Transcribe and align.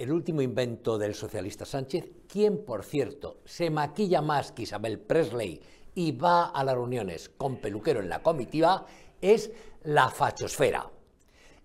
el 0.00 0.12
último 0.12 0.40
invento 0.40 0.96
del 0.96 1.14
socialista 1.14 1.66
Sánchez, 1.66 2.08
quien, 2.26 2.64
por 2.64 2.84
cierto, 2.84 3.36
se 3.44 3.68
maquilla 3.68 4.22
más 4.22 4.50
que 4.50 4.62
Isabel 4.62 4.98
Presley 4.98 5.60
y 5.94 6.12
va 6.12 6.46
a 6.46 6.64
las 6.64 6.74
reuniones 6.74 7.28
con 7.28 7.58
peluquero 7.58 8.00
en 8.00 8.08
la 8.08 8.22
comitiva, 8.22 8.86
es 9.20 9.50
la 9.84 10.08
fachosfera. 10.08 10.90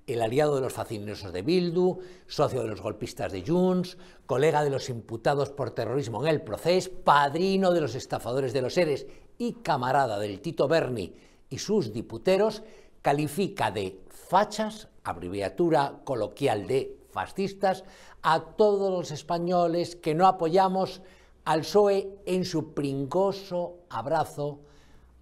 El 0.05 0.21
aliado 0.21 0.55
de 0.55 0.61
los 0.61 0.73
fascinosos 0.73 1.31
de 1.31 1.43
Bildu, 1.43 1.99
socio 2.27 2.61
de 2.61 2.67
los 2.67 2.81
golpistas 2.81 3.31
de 3.31 3.41
Junts, 3.41 3.97
colega 4.25 4.65
de 4.65 4.69
los 4.69 4.89
imputados 4.89 5.51
por 5.51 5.71
terrorismo 5.71 6.21
en 6.21 6.27
el 6.27 6.41
proceso, 6.41 6.91
padrino 7.05 7.71
de 7.71 7.79
los 7.79 7.95
estafadores 7.95 8.51
de 8.51 8.61
los 8.61 8.73
seres 8.73 9.07
y 9.37 9.53
camarada 9.53 10.19
del 10.19 10.41
Tito 10.41 10.67
Berni 10.67 11.15
y 11.49 11.57
sus 11.59 11.93
diputeros, 11.93 12.63
califica 13.01 13.71
de 13.71 14.01
fachas, 14.09 14.89
abreviatura 15.05 16.01
coloquial 16.03 16.67
de 16.67 17.04
fascistas, 17.15 17.85
a 18.21 18.41
todos 18.57 18.91
los 18.91 19.09
españoles 19.11 19.95
que 19.95 20.13
no 20.13 20.27
apoyamos 20.27 21.01
al 21.45 21.61
PSOE 21.61 22.19
en 22.25 22.43
su 22.43 22.73
pringoso 22.73 23.85
abrazo 23.89 24.59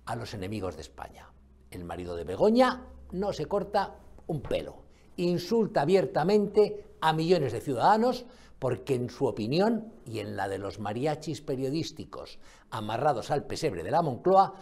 a 0.05 0.15
los 0.15 0.33
enemigos 0.33 0.75
de 0.75 0.81
España. 0.81 1.29
El 1.69 1.85
marido 1.85 2.15
de 2.15 2.23
Begoña 2.23 2.87
no 3.11 3.31
se 3.31 3.45
corta 3.45 3.95
un 4.25 4.41
pelo, 4.41 4.83
insulta 5.17 5.81
abiertamente 5.81 6.95
a 6.99 7.13
millones 7.13 7.53
de 7.53 7.61
ciudadanos 7.61 8.25
porque 8.57 8.95
en 8.95 9.09
su 9.09 9.27
opinión 9.27 9.93
y 10.05 10.19
en 10.19 10.35
la 10.35 10.47
de 10.47 10.57
los 10.57 10.79
mariachis 10.79 11.41
periodísticos 11.41 12.39
amarrados 12.71 13.29
al 13.29 13.45
pesebre 13.45 13.83
de 13.83 13.91
la 13.91 14.01
Moncloa, 14.01 14.55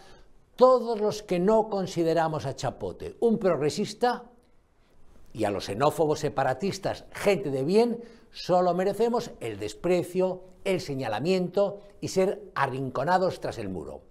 todos 0.58 1.00
los 1.00 1.24
que 1.24 1.40
no 1.40 1.70
consideramos 1.70 2.46
a 2.46 2.56
Chapote 2.56 3.16
un 3.22 3.38
progresista 3.38 4.26
y 5.34 5.46
a 5.46 5.52
los 5.52 5.66
xenófobos 5.66 6.20
separatistas, 6.20 7.06
gente 7.12 7.52
de 7.52 7.64
bien, 7.64 8.04
solo 8.32 8.74
merecemos 8.74 9.32
el 9.40 9.60
desprecio, 9.60 10.44
el 10.64 10.82
señalamiento 10.82 11.80
y 12.02 12.10
ser 12.10 12.52
arrinconados 12.56 13.40
tras 13.40 13.58
el 13.58 13.70
muro. 13.70 14.04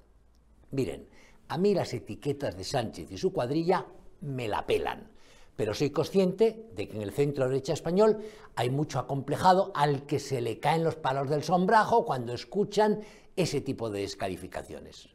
Miren, 0.71 1.09
a 1.49 1.59
mí 1.59 1.75
las 1.75 1.93
etiquetas 1.95 2.57
de 2.57 2.65
Sánchez 2.65 3.11
y 3.11 3.19
su 3.19 3.33
cuadrilla 3.33 3.87
me 4.21 4.49
la 4.49 4.67
pelan, 4.67 5.11
pero 5.57 5.75
soy 5.75 5.91
consciente 5.91 6.71
de 6.75 6.89
que 6.89 6.97
en 6.97 7.03
el 7.03 7.13
centro 7.13 7.49
derecha 7.49 7.73
español 7.73 8.23
hay 8.55 8.71
mucho 8.71 8.99
acomplejado 8.99 9.73
al 9.75 10.07
que 10.07 10.19
se 10.19 10.41
le 10.41 10.61
caen 10.61 10.85
los 10.85 10.97
palos 10.97 11.29
del 11.29 11.43
sombrajo 11.43 12.05
cuando 12.05 12.33
escuchan 12.33 13.01
ese 13.37 13.61
tipo 13.61 13.91
de 13.91 14.01
descalificaciones. 14.01 15.09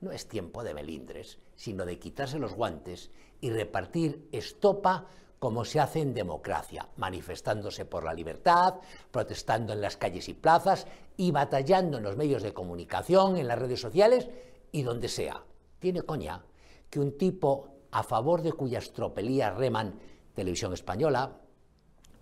No 0.00 0.12
es 0.12 0.28
tiempo 0.28 0.62
de 0.62 0.74
melindres, 0.74 1.38
sino 1.56 1.84
de 1.84 1.98
quitarse 1.98 2.38
los 2.38 2.54
guantes 2.54 3.10
y 3.40 3.50
repartir 3.50 4.28
estopa 4.32 5.06
como 5.38 5.64
se 5.64 5.80
hace 5.80 6.00
en 6.00 6.14
democracia, 6.14 6.88
manifestándose 6.96 7.84
por 7.84 8.04
la 8.04 8.14
libertad, 8.14 8.74
protestando 9.10 9.72
en 9.72 9.80
las 9.80 9.96
calles 9.96 10.28
y 10.28 10.34
plazas 10.34 10.86
y 11.16 11.30
batallando 11.30 11.98
en 11.98 12.04
los 12.04 12.16
medios 12.16 12.42
de 12.42 12.52
comunicación, 12.52 13.36
en 13.36 13.48
las 13.48 13.58
redes 13.58 13.80
sociales 13.80 14.28
y 14.72 14.82
donde 14.82 15.08
sea. 15.08 15.44
Tiene 15.78 16.02
coña 16.02 16.42
que 16.90 17.00
un 17.00 17.16
tipo 17.16 17.68
a 17.90 18.02
favor 18.02 18.42
de 18.42 18.52
cuyas 18.52 18.92
tropelías 18.92 19.56
reman 19.56 19.98
Televisión 20.34 20.72
Española, 20.72 21.38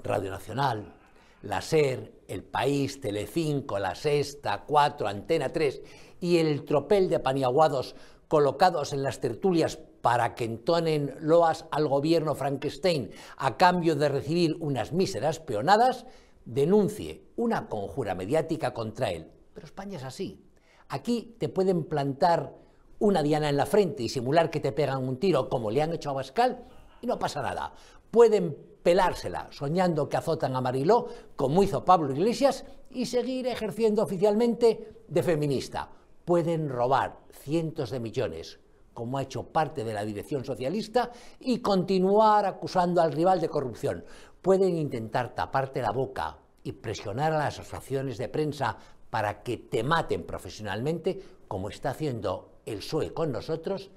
Radio 0.02 0.30
Nacional, 0.30 0.94
la 1.42 1.60
SER, 1.60 2.12
El 2.28 2.44
País, 2.44 3.00
Telecinco, 3.00 3.78
La 3.78 3.94
Sexta, 3.94 4.64
Cuatro, 4.66 5.06
Antena 5.06 5.52
3 5.52 5.82
y 6.20 6.38
el 6.38 6.64
tropel 6.64 7.08
de 7.08 7.20
paniaguados 7.20 7.94
colocados 8.28 8.92
en 8.92 9.02
las 9.02 9.20
tertulias 9.20 9.78
para 10.02 10.34
que 10.34 10.44
entonen 10.44 11.14
loas 11.20 11.66
al 11.70 11.88
gobierno 11.88 12.34
Frankenstein 12.34 13.10
a 13.36 13.56
cambio 13.56 13.96
de 13.96 14.08
recibir 14.08 14.56
unas 14.60 14.92
míseras 14.92 15.40
peonadas, 15.40 16.06
denuncie 16.44 17.24
una 17.36 17.68
conjura 17.68 18.14
mediática 18.14 18.72
contra 18.72 19.10
él. 19.10 19.30
Pero 19.52 19.66
España 19.66 19.96
es 19.96 20.04
así. 20.04 20.44
Aquí 20.88 21.36
te 21.38 21.48
pueden 21.48 21.84
plantar 21.84 22.54
una 22.98 23.22
diana 23.22 23.48
en 23.48 23.56
la 23.56 23.66
frente 23.66 24.02
y 24.02 24.08
simular 24.08 24.50
que 24.50 24.60
te 24.60 24.72
pegan 24.72 25.06
un 25.06 25.18
tiro 25.18 25.48
como 25.48 25.70
le 25.70 25.82
han 25.82 25.92
hecho 25.92 26.10
a 26.10 26.14
Bascal 26.14 26.64
y 27.02 27.06
no 27.06 27.18
pasa 27.18 27.42
nada. 27.42 27.72
Pueden 28.10 28.56
pelársela 28.82 29.48
soñando 29.50 30.08
que 30.08 30.16
azotan 30.16 30.54
a 30.54 30.60
Mariló 30.60 31.08
como 31.34 31.62
hizo 31.62 31.84
Pablo 31.84 32.14
Iglesias 32.14 32.64
y 32.90 33.06
seguir 33.06 33.48
ejerciendo 33.48 34.02
oficialmente 34.02 35.02
de 35.08 35.22
feminista. 35.22 35.90
Pueden 36.26 36.68
robar 36.68 37.20
cientos 37.30 37.88
de 37.90 38.00
millones 38.00 38.60
como 38.96 39.18
ha 39.18 39.22
hecho 39.22 39.44
parte 39.52 39.84
de 39.84 39.92
la 39.92 40.06
dirección 40.06 40.42
socialista, 40.42 41.12
y 41.38 41.58
continuar 41.58 42.46
acusando 42.46 43.02
al 43.02 43.12
rival 43.12 43.42
de 43.42 43.50
corrupción. 43.50 44.02
Pueden 44.40 44.78
intentar 44.78 45.34
taparte 45.34 45.82
la 45.82 45.90
boca 45.92 46.38
y 46.64 46.72
presionar 46.72 47.34
a 47.34 47.38
las 47.38 47.60
asociaciones 47.60 48.16
de 48.16 48.30
prensa 48.30 48.78
para 49.10 49.42
que 49.42 49.58
te 49.58 49.82
maten 49.82 50.24
profesionalmente, 50.24 51.20
como 51.46 51.68
está 51.68 51.90
haciendo 51.90 52.62
el 52.64 52.78
PSOE 52.78 53.12
con 53.12 53.30
nosotros, 53.32 53.90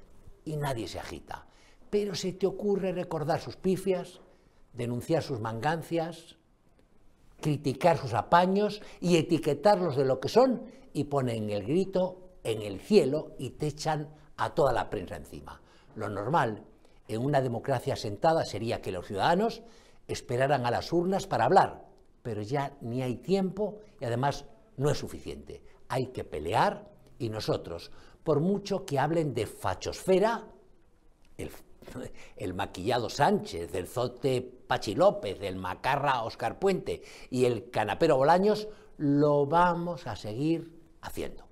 y 0.44 0.58
nadie 0.58 0.90
se 0.90 1.00
agita. 1.00 1.48
Pero 1.90 2.14
se 2.14 2.34
te 2.34 2.46
ocurre 2.46 2.92
recordar 2.92 3.40
sus 3.40 3.56
pifias, 3.56 4.20
denunciar 4.74 5.24
sus 5.24 5.40
mangancias, 5.40 6.36
criticar 7.42 7.98
sus 7.98 8.14
apaños 8.14 8.82
y 9.00 9.18
etiquetarlos 9.18 9.96
de 9.96 10.06
lo 10.06 10.20
que 10.20 10.30
son, 10.30 10.64
y 10.94 11.06
ponen 11.06 11.50
el 11.50 11.64
grito 11.64 12.30
en 12.44 12.62
el 12.62 12.80
cielo 12.80 13.36
y 13.38 13.52
te 13.52 13.68
echan 13.68 14.10
a 14.38 14.54
toda 14.54 14.74
la 14.74 14.90
prensa 14.90 15.16
encima. 15.16 15.62
Lo 15.96 16.10
normal 16.10 16.64
en 17.08 17.26
una 17.26 17.42
democracia 17.42 17.96
sentada 17.96 18.46
sería 18.46 18.82
que 18.82 18.92
los 18.92 19.08
ciudadanos 19.08 19.62
esperaran 20.08 20.66
a 20.66 20.72
las 20.72 20.92
urnas 20.92 21.28
para 21.28 21.46
hablar, 21.46 21.86
pero 22.24 22.42
ya 22.42 22.78
ni 22.82 23.02
hay 23.02 23.18
tiempo 23.18 23.80
y 24.00 24.06
además 24.06 24.46
no 24.78 24.90
es 24.90 24.98
suficiente. 24.98 25.62
Hay 25.88 26.08
que 26.08 26.24
pelear 26.24 26.90
y 27.18 27.30
nosotros, 27.30 27.92
por 28.24 28.40
mucho 28.40 28.86
que 28.86 29.00
hablen 29.00 29.34
de 29.34 29.46
fachosfera, 29.46 30.48
el, 32.38 32.54
maquillado 32.54 33.10
Sánchez, 33.10 33.74
el 33.74 33.88
zote 33.88 34.42
Pachi 34.42 34.96
López, 34.96 35.42
el 35.42 35.56
macarra 35.56 36.24
Oscar 36.24 36.60
Puente 36.60 37.02
y 37.30 37.46
el 37.46 37.70
canapero 37.70 38.18
Bolaños, 38.18 38.68
lo 38.98 39.46
vamos 39.46 40.08
a 40.08 40.16
seguir 40.16 40.72
haciendo. 41.02 41.49